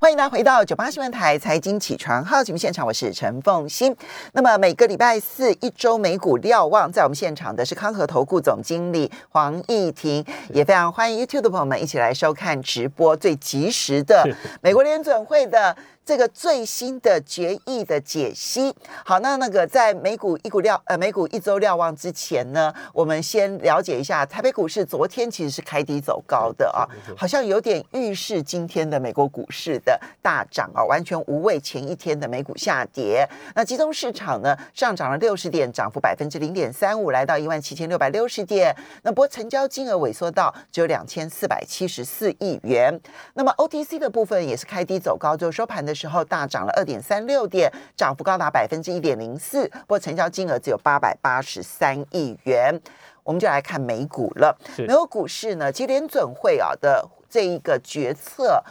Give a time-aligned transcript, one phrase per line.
[0.00, 3.96] 欢迎大家回到九八新闻台财经起床号节目现场，我是陈凤欣。
[4.32, 10.24] 那么每个礼拜四一周美股瞭望，在我们现场的是康和投顾总经理黄义婷，
[10.54, 14.24] 也非常欢迎 YouTube 的朋友们一起来收看直播最及时的
[14.62, 15.76] 美国联准会的。
[16.08, 33.28] 这个最新的决议的解析，好，那那个在美股一股料呃美股一周瞭望之前呢，我们先了解一下台北股市昨天其实是开低走高的啊，好像有点预示今天的美国股市的大涨啊，完全无畏前一天的美股下跌。
[33.54, 38.74] 那集中市场呢上涨了六十点，涨幅百分之零点三五，来到一万七千六百六十点。
[39.02, 42.98] 那不过成交金额萎缩到只有两千四百七十四亿元。
[43.34, 45.97] 那么 OTC 的部分也是开低走高，就收盘的。
[45.98, 52.80] 时候大涨了二点三六点，涨幅高达百分之一点零四，不过成交金额只有八百八十三亿元。
[53.24, 54.56] 我们就来看美股了。
[54.78, 58.62] 美国股市呢，其实联准会啊的这一个决策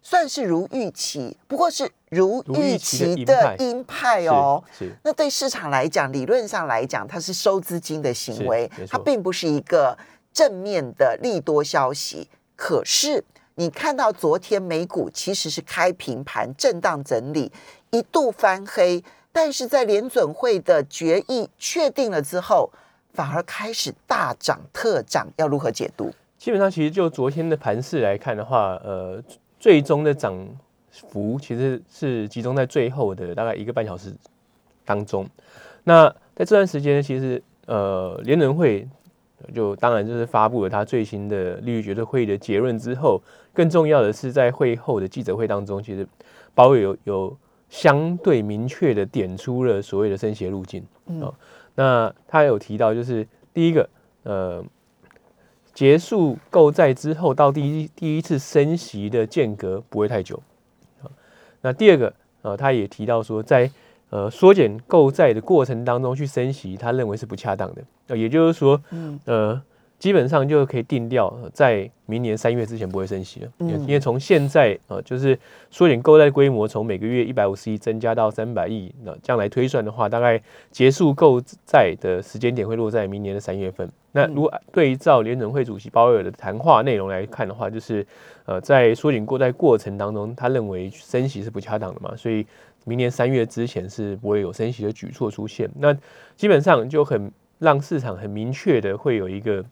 [0.00, 4.62] 算是如预期，不过是如预期的鹰派哦。
[5.02, 9.98] 那对市场来讲，理论上来讲，它是收资金的行为，它并不是一个
[10.32, 12.28] 正面的利多消息。
[12.54, 13.24] 可是。
[13.58, 17.50] 你看到昨天美股其实是开平盘震荡整理，
[17.90, 22.70] 一度翻黑，但是在联准会的决议确定了之后，
[23.14, 26.12] 反而开始大涨特涨，要如何解读？
[26.36, 29.22] 基本上，其实就昨天的盘势来看的话，呃，
[29.58, 30.36] 最终的涨
[30.92, 34.14] 幅其实是集中在最后的大概一个半小时
[34.84, 35.26] 当中。
[35.84, 38.86] 那在这段时间，其实呃，联准会。
[39.54, 43.22] 就当然就是发布了他最新的利率决策会议的结论之后，
[43.56, 46.06] 更重要的是在会后的记者会当中，其实
[46.54, 47.36] 鲍威有有
[47.70, 50.84] 相对明确的点出了所谓的升息路径
[51.22, 51.32] 啊。
[51.74, 53.88] 那他有提到，就是第一个，
[54.24, 54.62] 呃，
[55.72, 60.42] 结束购债之后到第一第一次升息的间隔不会太久
[61.02, 61.08] 啊。
[61.62, 63.70] 那第二个，呃，他也提到说在
[64.10, 67.82] 呃，缩减购债的过程当中去升息，他认为是不恰当的。
[68.08, 68.80] 呃，也就是说，
[69.24, 69.60] 呃，
[69.98, 73.48] 基本上就可以定掉，在明年三月之前不会升息了。
[73.60, 75.38] 嗯，因为从现在呃，就是
[75.70, 80.40] 缩减购债规模从每个月一百五十亿增加到三百亿，那将来推算的话，大概
[80.70, 83.90] 结束购债的时间点会落在明年的三月份。
[84.12, 88.06] 那如果对照联准会主席鲍威尔的谈话内容来看的话，就是
[88.44, 92.46] 呃，在缩减购债过程当中，他认为升息是不恰当的嘛，所以。
[92.88, 95.92] 明年三月之前是不会有升息的举措出现，那
[96.36, 99.64] 基本上就很让市场很明确的会有一个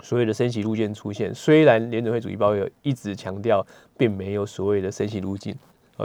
[0.00, 1.34] 所谓的升息路径出现。
[1.34, 5.54] 虽然联准会主义包有一直强调并没有所谓的升息路径，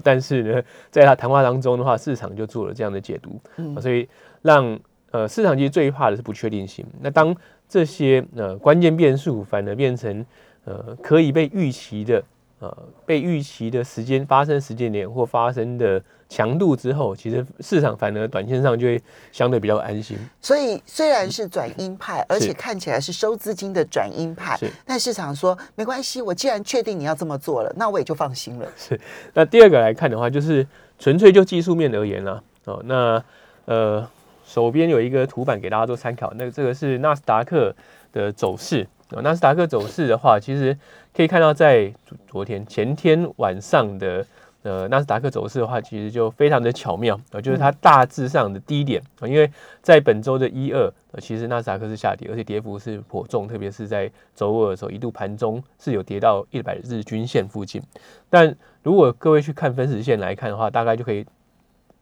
[0.04, 3.40] 但是呢，在他谈话当中的话，市场就做了这样的解读，
[3.80, 4.08] 所以
[4.42, 4.80] 让
[5.12, 6.86] 呃市场其实最怕的是不确定性。
[7.02, 7.36] 那当
[7.68, 10.26] 这些呃关键变数反而变成
[10.66, 12.24] 呃可以被预期的。
[12.62, 12.78] 呃，
[13.08, 16.00] 被预期的时间发生时间点或发生的
[16.30, 19.02] 强度之后，其实市场反而短线上就会
[19.32, 20.16] 相对比较安心。
[20.40, 28.72] 所以虽然是转鹰派，而且看起来是收资金的转鹰派，但市场说没关系，我既然确定你要这么做了，那我也就放心了。
[28.78, 29.00] 是。
[29.34, 30.66] 那第二个来看的话，就是
[31.00, 32.40] 纯粹就技术面而言啦。
[32.66, 33.24] 哦，那
[33.66, 34.08] 呃，
[34.46, 37.76] 手边有一个图板给大家做参考，那这个是纳斯达克
[38.14, 38.88] 的走势。
[39.20, 40.78] 纳斯达克走势的话，其实
[41.14, 41.94] 可以看到，在
[42.30, 44.26] 昨天、前天晚上的
[44.64, 49.52] 呃纳斯达克走势的话，其实就非常的巧妙啊，就是它大致上的低点啊，因为
[49.82, 50.90] 在本周的一二，
[51.20, 57.82] 其实纳斯达克是下跌，而且跌幅是颇重，特别是在周二的时候，一度盘中是有跌到一百日均线附近。
[58.30, 61.26] 但如果各位去看分时线来看的话，大概就可以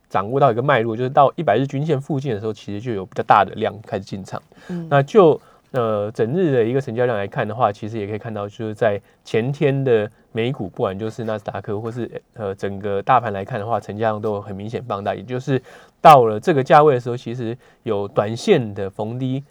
[0.09, 4.39] 掌握到一个脉络，就是到一百日均线附近的时候，其实就有比较大的量开始进场。
[4.67, 5.41] 嗯，那就。
[5.71, 15.13] 呃，整日的一个成交量来看的话，其实也可以看到，就是在前天的美股，不管就是纳斯达克或是呃整个大盘来看的话，成交量都有很明显放大。
[15.13, 15.61] 也就是
[16.01, 19.43] 到了这个价位的时候，其实有短线的逢低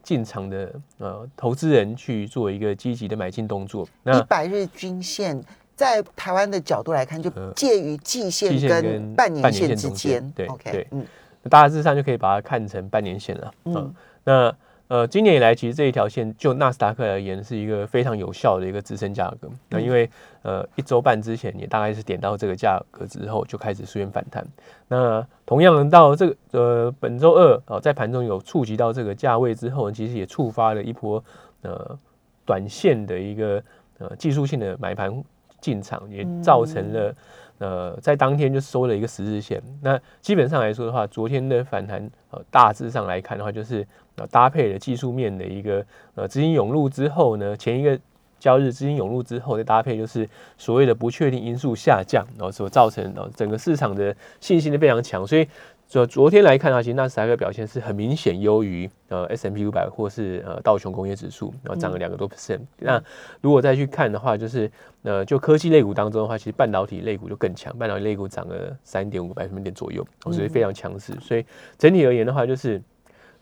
[0.00, 3.84] 进场的呃投资人去做一个积极的买进动作。
[4.04, 5.42] 那一百日均线
[5.74, 10.32] 在台湾的角度来看，就介于季线跟半年线之间。
[10.36, 11.04] 对，OK，嗯，
[11.50, 13.54] 大致上就可以把它看成半年线了。
[13.64, 14.56] 嗯，那。
[14.88, 19.48] 呃，今年以来，其实这一条线就纳斯达克而言是一个非常有效的一个支撑价格。
[19.70, 20.08] 那因为
[20.42, 24.46] 呃一周半之前也大概是点到这个价格之后，就开始出现反弹。
[24.88, 31.22] 那同样到这个呃本周二哦，在盘中有触及到这个价位之后，其实也触发了一波
[31.62, 31.98] 呃
[32.44, 33.62] 短线的一个
[33.98, 35.24] 呃技术性的买盘
[35.60, 37.14] 进场，也造成了。
[37.58, 39.62] 呃，在当天就收了一个十日线。
[39.82, 43.86] 那基本上来说的话，昨天的反弹，呃，大致上来看的话，就是
[44.16, 45.84] 呃搭配了技术面的一个
[46.14, 47.98] 呃资金涌入之后呢，前一个
[48.38, 50.28] 交易日资金涌入之后，再搭配就是
[50.58, 55.48] 所谓的不确定因素下降，然后所造成的整个市场的信心都非常强，所以。
[55.86, 62.60] 昨昨天来看的话，其实纳斯达克表现是很明显优于呃 S M P 五百或是呃道琼工业指数，然后涨了两个多 percent。
[62.78, 63.00] 那
[63.40, 64.68] 如果再去看的话，就是
[65.02, 71.12] 呃就科技类股当中的话，其实半导体类股就更强，半导体类股涨了三点五个百分点左右，所以非常强势。
[71.20, 71.44] 所以
[71.78, 72.82] 整体而言的话，就是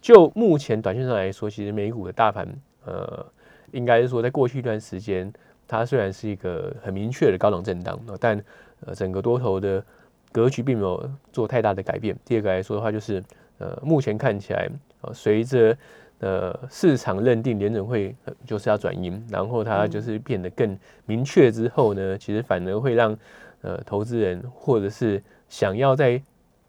[0.00, 2.47] 就目前短线上来说，其实美股的大盘
[2.85, 3.25] 呃
[3.71, 5.33] 应该是说在过去一段时间，
[5.67, 8.38] 它虽然是一个很明确的高档震荡，但
[8.85, 9.83] 呃整个多头的。
[10.32, 12.17] 格局并没有做太大的改变。
[12.25, 13.23] 第二个来说的话，就是
[13.58, 14.69] 呃，目前看起来，
[15.02, 15.76] 呃，随着
[16.20, 20.76] 呃市场认定联准会就是要转阴，然后它就是变得更
[21.06, 23.17] 明确之后呢，其实反而会让
[23.61, 26.20] 呃投资人或者是想要在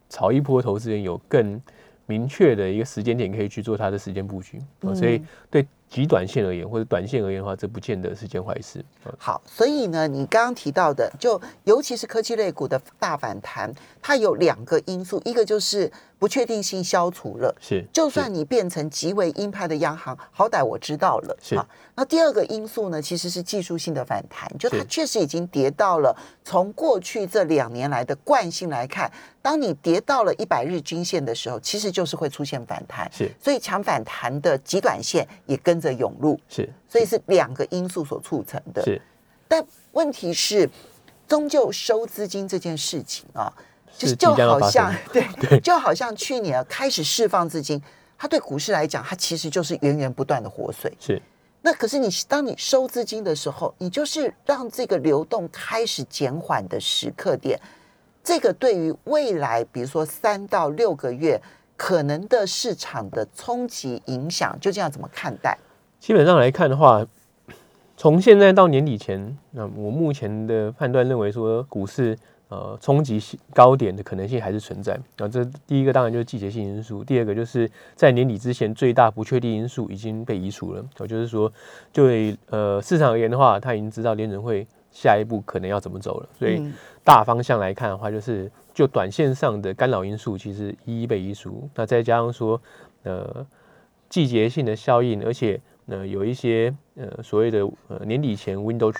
[0.09, 1.59] 炒一波投资人有更
[2.05, 4.61] 明确的一个时间点可以去做它的时间布局。
[4.93, 5.65] 所以对。
[5.93, 8.83] 极短线而言，或者短线而言的话，这不见得是件坏事。
[9.15, 21.55] 好，所以呢，你刚刚提到的，就尤其是科技类股的大反弹，它有两个因素，一个就是不确定性消除了，是，就算你变成极为鹰派的央行，好歹我知道了，是。
[21.95, 29.11] 那第二个因素呢，其实是技术性的反弹，就它确实已经跌到了从过去这两年来的惯性来看，
[29.43, 33.29] 当你跌到了一百日均线的时候，其实就是会出现反弹，是。
[33.39, 35.82] 所以强反弹的极短线也跟。
[35.87, 38.83] 的涌入是，所以是两个因素所促成的。
[38.83, 39.01] 是，
[39.47, 40.69] 但问题是，
[41.27, 43.51] 终究收资金这件事情啊，
[43.97, 47.81] 就是就好像对对，就好像去年开始释放资金，
[48.17, 50.91] 它对股市来讲，它其实就是源源不断的活水。
[50.99, 51.21] 是，
[51.61, 57.59] 那可是你当你收资金的时候，你就是让这个流动开始减缓的时刻点。
[58.23, 61.41] 这个对于未来，比如说三到六个月
[61.75, 65.57] 可能的市场的冲击影响，究竟要怎么看待？
[66.03, 67.07] 基本上来看的话，
[67.95, 72.13] 从现在到年底前，那我目前的判断认为说，股市
[72.49, 73.17] 呃冲击
[73.53, 74.99] 高点的可能性还是存在。
[75.17, 80.85] 啊，这第一个当然就是季节性因素，第二个就是在年底之前最大不确定因素已经被移除了。
[80.99, 81.49] 也就是说，
[81.93, 86.27] 对呃市场而言的话，他已经知道联准会下一步可能要怎么走了。
[86.37, 86.61] 所以
[87.05, 91.69] 大方向来看的话，就是就短线上的干扰因素其实一一被移除。
[91.75, 92.61] 那再加上说
[93.03, 93.47] 呃
[94.09, 98.93] 季节性的效应，而且那有一些呃所谓的呃年底前 window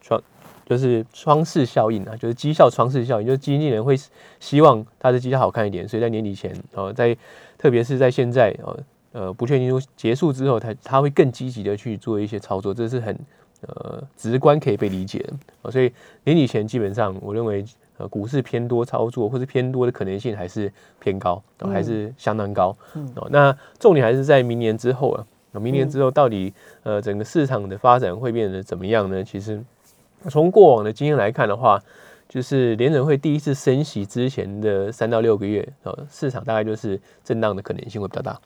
[0.00, 0.22] 窗
[0.64, 3.96] 就是窗式效应啊，就是绩效窗式效应，就是经纪人会
[4.38, 7.16] 希望他的绩效好看一点，所以在年底前哦，在
[7.56, 8.78] 特别是在现在哦
[9.12, 13.18] 呃不确定性结束之后，他他会更积极的去做一些操作，这是很
[13.62, 15.18] 呃直观可以被理解
[15.62, 15.90] 的所以
[16.24, 17.64] 年底前基本上我认为
[17.96, 20.70] 呃股市偏多操作或是偏多的可能性还是
[21.00, 22.76] 偏高，还是相当高
[23.14, 23.26] 哦。
[23.30, 25.26] 那重点还是在明年之后啊。
[25.52, 26.52] 那明年之后，到底
[26.82, 29.24] 呃整个市场的发展会变得怎么样呢？
[29.24, 29.62] 其实
[30.28, 31.80] 从过往的经验来看的话，
[32.28, 38.38] 就是联准会第一次升息之前的三到六个月，呃，市场大概就是震荡的可能性会比较大。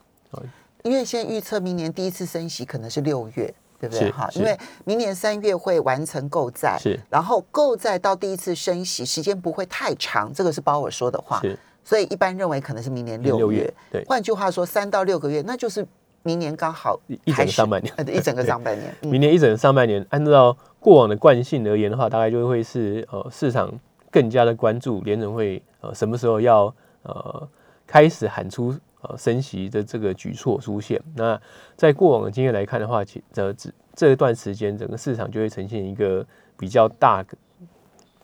[0.84, 4.10] 因为现在预测明年第一次升息可能是六月，对不对？
[4.12, 13.72] 哈，因为明年三月会完成购债，是，然后购债到第一次升息时间不会太长，这个是包我说的话，是，所以一般认为可能是明年六月。
[13.90, 15.84] 对，换句话说，三到六个月，那就是。
[16.22, 18.94] 明年刚好一整个上半年，一整个 上半年。
[19.02, 23.72] 明年一整个上半年，按照过往的惯性而言的话，大概就会是呃市场
[24.10, 27.48] 更加的关注联准会呃什么时候要呃
[27.86, 31.00] 开始喊出呃升息的这个举措出现。
[31.16, 31.40] 那
[31.76, 36.24] 在过往的经验来看的话，其这这这段时间整个市场就会呈现一个
[36.56, 37.24] 比较大。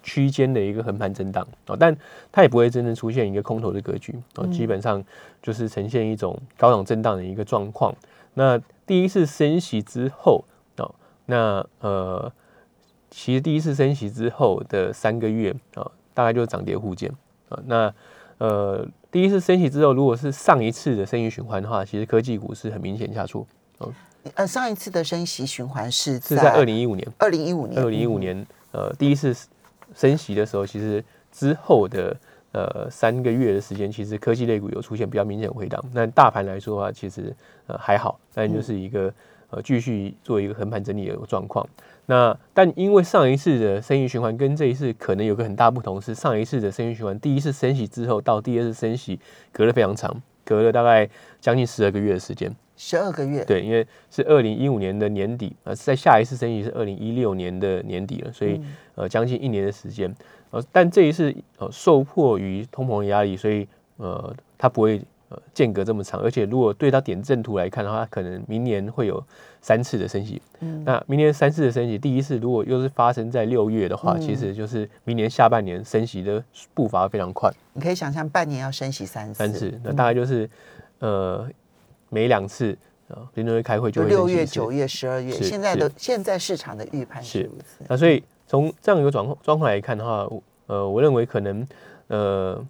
[0.02, 1.94] 区间的一个横盘震荡哦，但
[2.30, 5.02] 它也不会真正出现一个空头的格局哦，基本上
[5.42, 7.94] 就是呈现一种高档震荡的一个状况。
[8.34, 10.44] 那第一次升息之后
[10.76, 10.94] 哦，
[11.26, 12.32] 那呃，
[13.10, 17.10] 其实第一次升息之后的三个月啊，大概就是涨跌互见
[17.48, 17.58] 啊。
[17.66, 17.92] 那
[18.38, 23.44] 呃，第一次升息之后，如果是上一次的升息循环的话，其实科技股是很明显下挫
[23.78, 23.92] 哦。
[24.34, 29.36] 呃，上一次的升息循环是是在二零一五年，二零一五年，二零一五年呃，第一次。
[29.98, 32.16] 升息的时候，其实之后的
[32.52, 35.84] 呃三个月的时间，其实科技类股有出现比较明显回档。
[35.92, 37.34] 那大盘来说的话，其实
[37.66, 39.12] 呃还好，但就是一个
[39.50, 41.66] 呃继续做一个横盘整理的一个状况。
[42.06, 49.18] 那但因为上一次的生意循环跟这一次可能有个很大不同，是上一次的生意循环第一次升息之后到第二次升息
[49.50, 52.54] 隔了非常长，隔了大概将近十二个月的时间。
[52.80, 58.60] 十二个月，对，因为是二零一五年的年底，呃，在下一次升息是二零一六年的年底了，所以
[58.94, 60.14] 呃，将近一年的时间，
[60.52, 63.66] 呃，但这一次呃，受迫于通膨压力，所以
[63.96, 69.20] 呃，它不会呃间隔这么长，而且如果对它点阵图来看的话，可能明年会有
[69.60, 70.40] 三次的升息。
[70.60, 76.40] 嗯，那明年三次的升息，第一次如果又是发生在六月的话，其实就是明年下半年升息的
[76.74, 77.50] 步伐非常快。
[77.72, 80.48] 你可以想象半年要升息三次，三次，那大概就是
[81.00, 81.48] 呃
[82.08, 82.76] 每两次。
[83.08, 87.82] 啊，联准会开会就六月、九月、十二月，现在的现在市场的预判是如此。
[87.88, 90.28] 那所以从这样一个状况状况来看的话，
[90.66, 91.66] 呃，我认为可能
[92.08, 92.62] 呃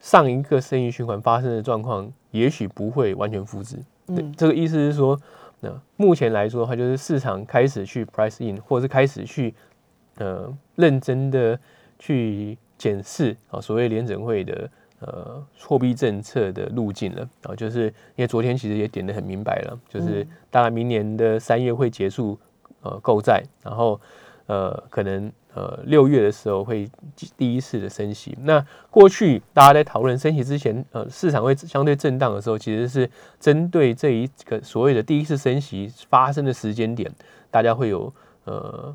[0.00, 3.76] 上一个生意循环发生的状况，也许不会完全复制。
[4.06, 5.20] 嗯，这个意思是说，
[5.60, 9.54] 那目前来说的话，就是市场开始去 price in，或者是开始去
[10.16, 11.60] 呃认真的
[11.98, 14.70] 去检视啊，所谓联准会的。
[15.04, 22.38] 呃，货币政策的路径了啊，就是因为昨天其实也点的很明白了，就是大概明年的三月会结束
[22.82, 24.00] 呃购债，然后
[24.46, 26.88] 呃可能呃六月的时候会
[27.36, 28.38] 第一次的升息。
[28.42, 37.10] 那过去大家在讨论升息之前，呃市场会相对震荡的时候，其实是针对这一个所谓的第一次升息发生的时间点，
[37.50, 38.12] 大家会有
[38.44, 38.94] 呃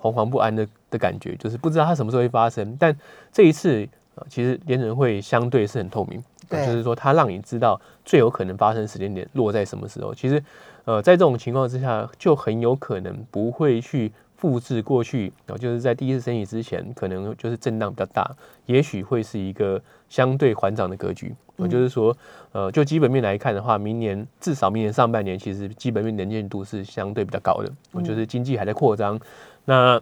[0.00, 2.74] 惶惶不安的的感觉，就是不知道它什么时候会发生。
[2.80, 2.96] 但
[3.30, 3.86] 这一次。
[4.28, 10.14] 其实联准会相对是很透明，就是说它让你知道最有可能发生时间点落在什么时候。
[10.14, 10.42] 其实，
[10.84, 18.30] 呃，在这种情况之下，就很有可能不会去复制过去，然后就是在第一次升息之前，可能就是震荡比较大，
[18.66, 21.34] 也许会是一个相对缓涨的格局。
[21.56, 22.16] 我就是说，
[22.52, 27.72] 呃，就基本面来看的话，明年至少明年上半年，其实基本面能见度是相对比较高的。
[27.92, 29.18] 我就是经济还在扩张，
[29.64, 30.00] 那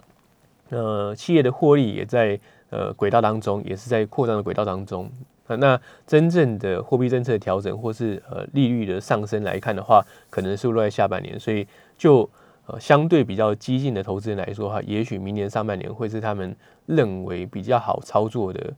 [0.68, 2.38] 呃，企业的获利也在。
[2.70, 5.10] 呃，轨道当中也是在扩张的轨道当中
[5.46, 5.54] 啊。
[5.56, 11.38] 那真正的货币政策调整或是呃利率的上升来看的话，可能是落在下半年。
[11.38, 12.28] 所以就
[12.66, 16.54] 呃相对比较激进的投资人来说的话，也许明年上半年会是他们
[16.86, 18.72] 认为比较好操作的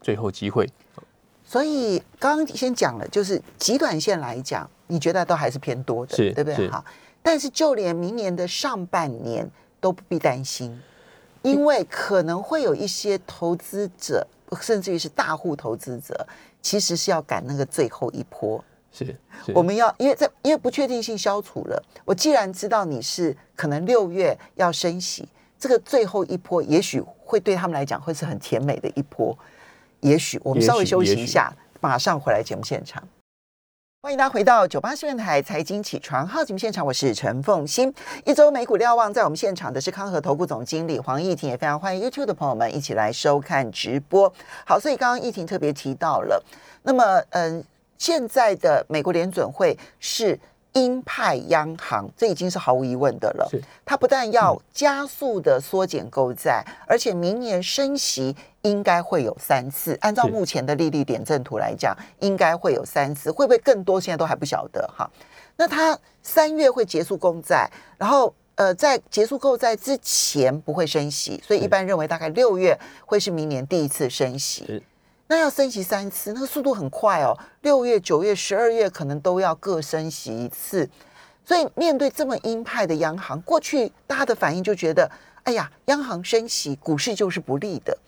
[0.00, 0.66] 最后机会。
[1.46, 6.70] 所以刚刚先讲了，就是极短线来讲，你觉得都还是偏多的，对不对？
[6.70, 6.82] 好，
[7.22, 9.46] 但是就连明年的上半年
[9.78, 10.80] 都不必担心。
[11.44, 14.26] 因为可能会有一些投资者，
[14.60, 16.26] 甚至于是大户投资者，
[16.62, 18.64] 其实是要赶那个最后一波。
[18.90, 19.14] 是，
[19.54, 29.36] 我们要因为在因为不确定性消除了，我既然知道你是可能六月要升息，这个最后一波也许会对他们来讲会是很甜美的一波。
[30.00, 33.02] 也许我们稍微休息一下，马上回来节目现场。
[34.04, 37.90] 欢迎大家回到九八新闻台财经起床号节目现场，我是陈凤欣。
[38.26, 44.30] 一周美股瞭望，在我们现场的是康和投顾总经理黄义婷，也非常欢迎 YouTube 的朋友们一起来收看直播。
[44.66, 46.44] 好，所以刚刚义婷特别提到了，
[46.82, 47.64] 那么嗯，
[47.96, 50.38] 现在的美国联准会是。
[50.74, 53.48] 鹰派央行，这已经是毫无疑问的了。
[53.84, 59.96] 它不但要加速的缩减购债，而且明年升息应该会有三次。
[60.00, 64.00] 按照目前的利率点阵图来讲，应该会有三次，会不会更多？
[64.00, 65.08] 现在都还不晓得哈。
[65.56, 72.76] 那它三月会结束公债，然后呃，在结束购债之前不会升息，所以一般认为大概六月
[73.06, 74.82] 会是明年第一次升息。
[75.34, 77.36] 那要升息三次，那个速度很快哦。
[77.62, 80.88] 六月、九月、十二月可能都要各升息一次，
[81.44, 85.10] 所以面对这么鹰派的央行，过去大家的反应就觉得，
[85.42, 87.98] 哎呀，央行升息，股市就是不利的。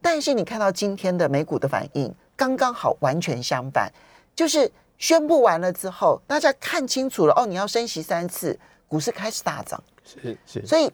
[0.00, 3.92] 但是你看到今天的美股的反应，刚刚好完全相反，
[4.34, 8.58] 就是宣布完了之后，大家看清楚了，哦，你要升息三次，
[8.88, 9.78] 股市开始大涨。
[10.02, 10.90] 是是，所以。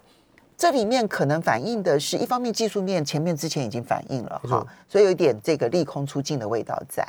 [0.56, 7.06] 这里面可能反映的是一方面技术面前面之前已经反映了哈，所以有一点这个利空出尽的味道在。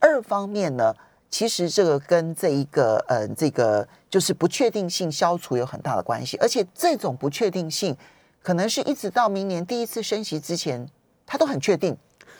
[0.00, 0.94] 二方面呢，
[1.30, 7.96] 其实这个跟这一个呃这个就是不确定性消除有很大的关系，而且这种不确定性
[8.42, 10.84] 可能是一直到明年第一次升息之前，
[11.24, 11.96] 它都很确定，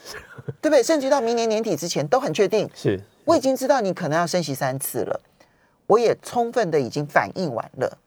[0.61, 0.83] 对不对？
[0.83, 2.69] 甚至到明年年底之前都很确定。
[2.75, 5.21] 是，我已经知道你可能要升息三次了，
[5.87, 7.99] 我也充分的已经反应完了。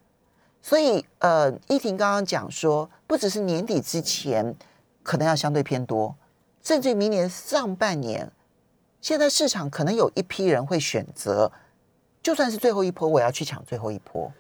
[0.64, 4.56] 所以，呃，依婷刚刚讲说，不只是年底之前
[5.02, 6.16] 可能要相对偏多，
[6.62, 8.32] 甚至明年上半年，
[9.02, 11.52] 现在市场可能有一批人会选择，
[12.22, 14.32] 就算是最后一波，我要去抢最后一波。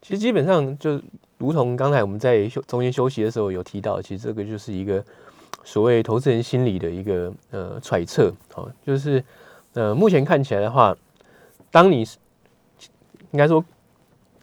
[0.00, 1.02] 其实基本上就
[1.38, 5.04] 如同刚才我们在休中间休息的时候有提到，其实这个就是一个
[5.64, 9.22] 所谓投资人心理的一个呃揣测，好，就是
[9.72, 10.96] 呃目前看起来的话，
[11.72, 12.06] 当你
[13.32, 13.64] 应该说。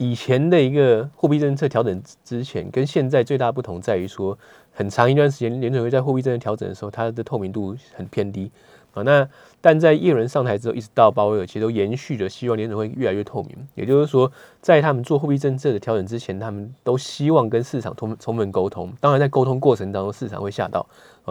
[0.02, 4.36] 以前的一个货币政策调整之前，跟现在最大不同在于说，
[4.74, 8.50] 很长一段时间联准会在货币政策调整的时候，它的透明度很偏低
[8.96, 9.04] 啊。
[9.04, 9.30] 那
[9.62, 13.56] 但在耶伦上台之后，一直到鲍威尔，其实都延续着希望联准会越来越透明。
[13.76, 18.92] 也就是说，在他们做货币政策的调整之前，他们都希望跟市场充充分沟通。
[19.00, 20.84] 当然，在沟通过程当中，市场会吓到。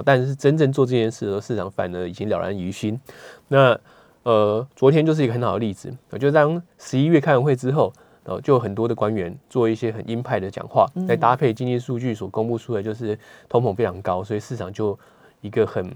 [0.04, 3.00] 但是真正做这件事的时候，市场反而已经了然于心。
[3.48, 3.76] 那
[4.22, 7.92] 呃，昨天就是一个很好的例子，我就当十一月开完会之后，
[8.42, 13.18] 就很多的官员做一些很鹰派的讲话，再搭配经济数据所公布出来，就是
[13.48, 14.98] 通膨非常高，所以市场就
[15.40, 15.90] 一个很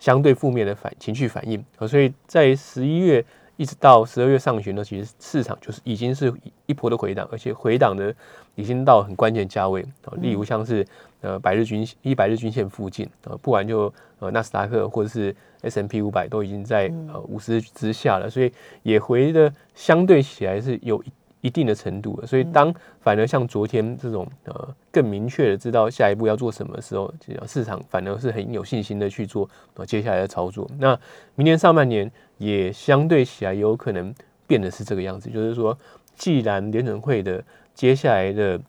[0.00, 3.24] 相对负面的反情绪反应，所以在十一月。
[3.60, 6.32] 一直到十二月上旬呢，其实市场就是已经是
[6.66, 8.14] 一波的回档，而且回档的
[8.54, 9.82] 已经到很关键价位。
[10.04, 10.86] 啊，例如像是
[11.22, 13.10] 呃百日均一百日均线附近。
[13.24, 18.52] 呃，不管就呃纳斯达克或者是 S M P 五百都已经在呃五十之下了，所以
[18.84, 21.06] 也回的相对起来是有一。
[21.40, 27.12] 一定的程度了，所以当反而像昨天这种呃更明确的知道下一步要做什么的时候，
[27.46, 30.68] 市场反而是很有信心的去做呃接下来的操作。
[30.78, 30.98] 那
[31.34, 34.12] 明年上半年也相对起来有可能
[34.46, 35.78] 变得是这个样子，就是说，
[36.16, 38.60] 既然联准会的接下来的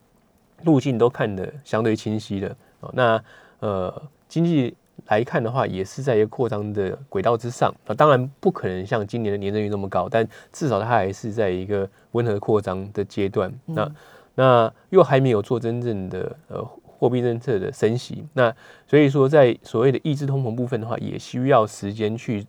[0.63, 3.23] 路径都看得相对清晰了，哦，那
[3.59, 4.75] 呃经济。
[5.07, 13.51] 来看的话，也是在一个扩张的轨道之上啊，当然不可能像今年的年增率那么高，但至少它还是在一个温和扩张的阶段。
[13.65, 13.91] 那
[14.35, 18.53] 那又还没有做真正的呃货币政策的升息，那
[18.87, 22.45] 所以说在所谓的抑制通膨部分的话，也需要时间去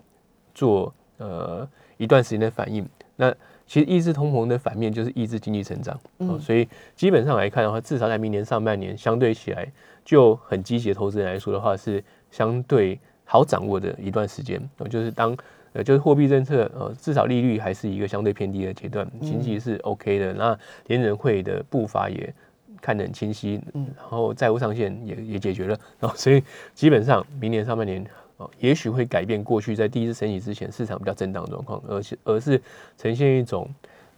[0.54, 2.88] 做呃一段时间的反应。
[3.16, 3.34] 那
[3.66, 9.70] 其实抑制通膨的反面就是抑制经济成长，嗯，所以基本上来看的话，至少在明年上半年相对起来
[10.04, 12.02] 就很积极的投资人来说的话是。
[12.30, 15.36] 相对好掌握的一段时间，就是当
[15.72, 20.32] 呃，就是货币政策呃，至少利率还是一个相对偏低的阶段，经济是 OK 的。
[20.32, 22.34] 那联人会的步伐也
[22.80, 26.42] 看得很清晰，嗯，然后债务上限也也解决了，然后所以
[26.74, 28.04] 基本上明年上半年
[28.38, 32.60] 哦，也许会改变过去在第一次升息之前市场比较震荡的状况，而是而是
[32.98, 33.68] 呈现一种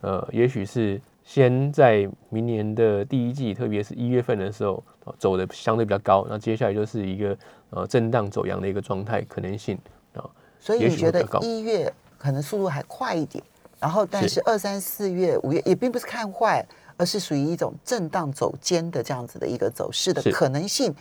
[0.01, 1.01] 呃，也许是。
[1.25, 4.83] 先在明年的第一季，特别是一月份的时候，
[5.19, 7.37] 走的相对比较高，那接下来就是一个
[7.71, 9.79] 呃震荡走阳的一个状态可能性
[10.15, 10.29] 啊。
[10.59, 13.43] 所以你觉得一月可能速度还快一点，
[13.81, 20.95] 然后但是二三四月、五月也并不是看坏，而是属于一种震荡走尖的这样子的一个走势的可能性，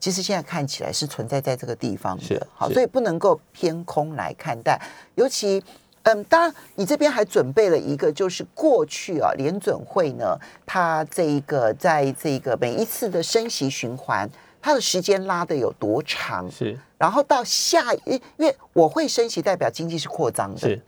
[0.00, 2.46] 其实现在看起来是存在在这个地方的。
[2.52, 4.80] 好，所以不能够偏空来看待，
[5.14, 5.62] 尤其。
[6.08, 14.28] 嗯，当然，你这边还准备了一个，就是过去啊，联准会呢，它这一个在这个每一次的升息循环，
[14.62, 16.50] 它的时间拉的有多长？
[16.50, 20.60] 是，然后到下，一因为我会升息，代表经济是扩张的。
[20.60, 20.80] 是，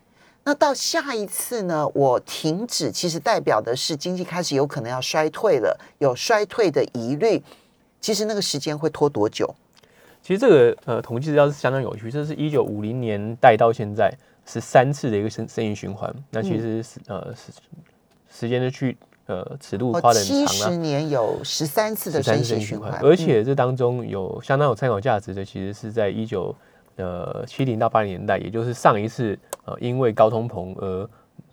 [0.45, 7.43] 那到下一次呢，我停止，其实代表的是经济开始有可能要衰退了，有衰退的疑虑。
[8.01, 9.55] 其实那个时间会拖多久？
[10.23, 14.11] 其实这个呃统计资料是相当有趣，这是一九五零年代到现在。
[14.47, 17.53] 是三次的一个生生意循环，那其实是呃时
[18.29, 26.55] 时间的去呃尺度花的很长七十年有十三次的生意循环，而且这当中有相当有参考价值的，其实是在一九
[26.97, 31.09] 呃七零到八零年代，也就是上一次呃因为高通膨而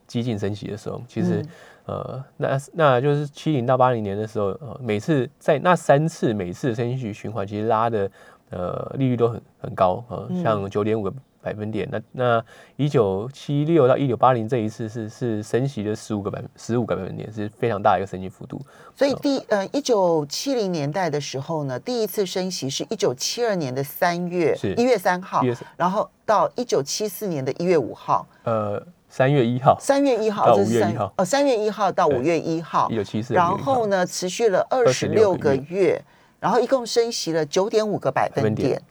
[0.08, 1.46] 激进升息的时候，其实
[1.86, 8.10] 呃那那就是七零到八零年的时候，呃每次在那三次每次的生意循环，其实拉的
[8.50, 11.14] 呃利率都很很高呃，像九点五个。
[11.48, 18.62] 百分点，那那一九七六到一九八零这一次是是升息的十五个百分十五个百分点，是非常大的一个升息幅度。
[18.94, 25.42] 所以第呃一九七零年代的时候呢，第一次升息是一九七二年的三月一月三号，
[25.78, 36.04] 然后到一九七四年的一月五号，呃三月一号，三月一号到五月一号，哦三月一号到五月一号，一九七四，然后呢持续了二十六个月，
[36.42, 38.82] 然后一共升息了九点五个百分点。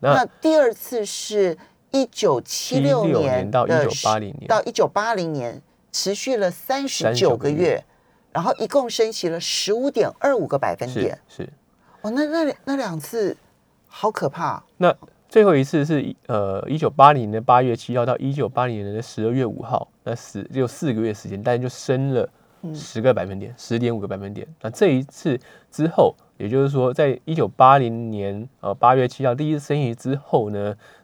[0.00, 1.56] 那第二次是。
[1.94, 7.84] 一九七六年到一九八零年，到一九八零年持续了三十九个月，
[8.32, 11.16] 然后一共升息了十五点二五个百分点。
[11.28, 11.48] 是，
[12.02, 13.36] 哦，那那那两次
[13.86, 14.60] 好可怕。
[14.78, 14.92] 那
[15.28, 22.28] 最后一次是呃一九八零年八月七号到一九八零年的十二月五号，那十只有四个月时间，但就升了
[22.74, 24.44] 十个百分点，十点五个百分点。
[24.60, 25.38] 那这一次
[25.70, 30.58] 之后，也就是说，在一九八零年呃八月七号第一次升息之后呢，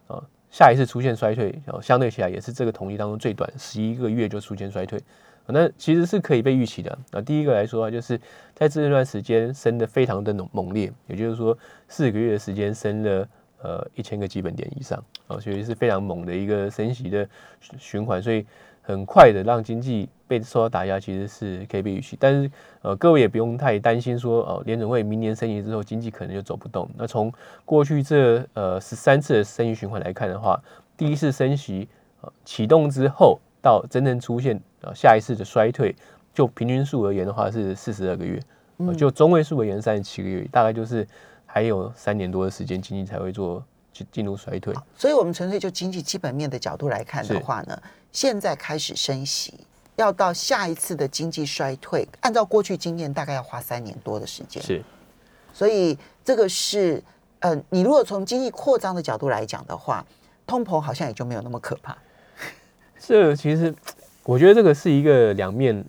[0.51, 5.01] 下一次出现衰退，相对起来也是这个统计当中最短，十一个月就出现衰退，
[5.47, 6.95] 那其实是可以被预期的。
[7.11, 8.19] 那第一个来说啊，就是
[8.53, 13.27] 在这段时间升的非常的猛猛烈，也就是说四个月的时间升了
[13.63, 17.27] 呃一千个基本点以上啊，所以是非常猛的一个升息的
[17.79, 18.45] 循环，所以。
[18.81, 22.17] 很快的让经济被受到打压，其实是可以被预期。
[22.19, 26.89] 但是，呃，各位也不用太担心，说哦，联准会明年升息之后，经济可能就走不动。
[26.97, 27.31] 那从
[27.65, 30.61] 过去这呃十三次的升息循环来看的话，
[30.97, 31.87] 第一次升息
[32.21, 35.95] 呃启动之后，到真正出现呃下一次的衰退，
[36.33, 38.41] 就平均数而言的话是四十二个月，
[38.97, 41.07] 就中位数而言三十七个月，大概就是
[41.45, 43.63] 还有三年多的时间，经济才会做
[43.93, 44.73] 进进入衰退。
[44.95, 49.53] 所以，我们纯粹就经济基本面的角度来看的话呢，现在开始升息，
[49.95, 54.61] 要到下一次的经济衰退，按照过去经验，大概要花三年多的时间。
[54.61, 54.81] 是，
[55.53, 57.03] 所以这个是，
[57.39, 60.05] 呃，你如果从经济扩张的角度来讲的话，
[60.47, 61.97] 通膨好像也就没有那么可怕。
[62.99, 63.73] 这其实，
[64.23, 65.85] 我觉得这个是一个两面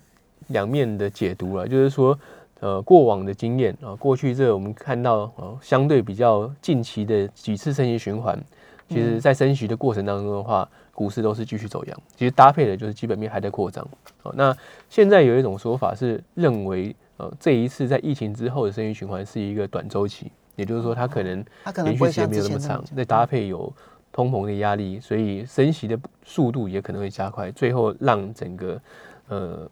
[0.47, 2.17] 两面的解读了，就是说。
[2.63, 8.41] 呃，过往的经验啊，过去这我们看到呃，相对比较近期的几次升息循环，
[8.87, 12.01] 其实在升息的过程当中的话，股市都是继续走阳。
[12.15, 13.85] 其实搭配的就是基本面还在扩张。
[14.21, 14.55] 哦，那
[14.89, 21.43] 现在有一种说法是认为，呃，这一次在疫情之后的升息循环是一个短周期，也就是说它可能
[21.83, 23.69] 连续时间没有那么长，再搭配有
[24.13, 28.79] 通膨的压力，所以升息的速度也可能会加快，最后让整个
[29.27, 29.69] 呃。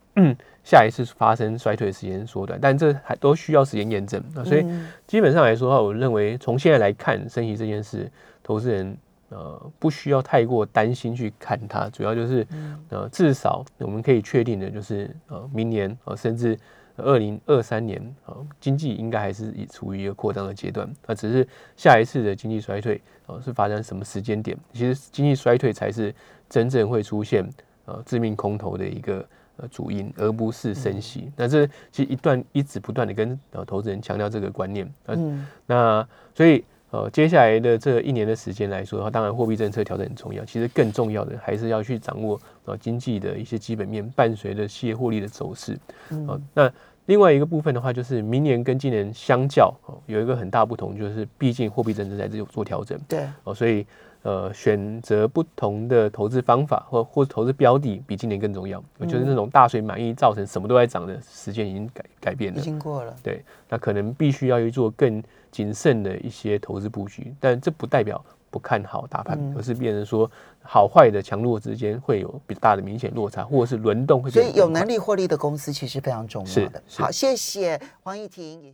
[0.63, 4.43] 下一次发生衰退的时间缩短，但这还都需要时间验证啊。
[4.43, 4.63] 所以
[5.07, 8.09] 基本上来说的话，我认为从现在来看升息这件事，
[8.43, 8.95] 投资人
[9.29, 11.89] 呃不需要太过担心去看它。
[11.89, 12.45] 主要就是
[12.89, 16.55] 呃至少我们可以确定的就是呃明年呃甚至
[16.97, 20.87] 二零二三年啊经济应该还是处于一个扩张的阶段。
[21.07, 24.55] 那只是下一次的经济衰退啊是发生什么时间点？
[24.73, 26.13] 其实经济衰退才是
[26.47, 27.49] 真正会出现
[27.85, 29.27] 呃致命空头的一个。
[29.67, 31.31] 主因，而不是升息。
[31.35, 34.91] 那这其实一段一直不断的跟呃投资人强调这个观念。
[35.07, 40.43] 嗯，那所以呃接下来的这一年的时间来说的话，当然货币政策调整很重要。
[40.45, 45.77] 其实更重要的还是要去掌握呃经济的一些基本面，伴随着企业获利的走势。
[46.09, 46.71] 嗯，那
[47.05, 49.73] 另外一个部分的话，就是明年跟今年相较，
[50.05, 52.99] 有一个很大不同，就是毕竟货币政策在这做调整。
[53.07, 53.85] 对，哦，所以。
[54.23, 58.81] 呃，选择不同的投资方法或或投资标的比今年更重要。
[58.99, 63.15] 我觉得那种大水满溢造成什么都在涨的时间已经改改变了，已经过了。
[63.23, 70.29] 对，那可能必须要去做更谨慎的一些投资布局，但这不代表不看好大盘，而是变成说
[70.61, 74.29] 好坏的强弱之间会有比较大的明显落差，或者是轮动会。
[74.29, 76.83] 所以有能力获利的公司其实非常重要的。
[76.95, 78.61] 好，谢谢黄义婷。